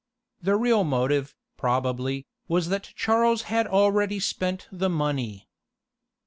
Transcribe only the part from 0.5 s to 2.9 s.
real motive, probably, was